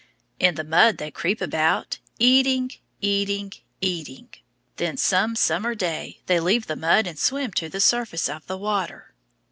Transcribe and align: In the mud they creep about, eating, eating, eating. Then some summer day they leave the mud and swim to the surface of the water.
In 0.39 0.55
the 0.55 0.63
mud 0.63 0.97
they 0.97 1.11
creep 1.11 1.41
about, 1.41 1.99
eating, 2.17 2.71
eating, 3.01 3.53
eating. 3.81 4.29
Then 4.77 4.97
some 4.97 5.35
summer 5.35 5.75
day 5.75 6.21
they 6.25 6.39
leave 6.39 6.65
the 6.65 6.75
mud 6.75 7.05
and 7.05 7.19
swim 7.19 7.51
to 7.51 7.69
the 7.69 7.79
surface 7.79 8.27
of 8.27 8.47
the 8.47 8.57
water. 8.57 9.13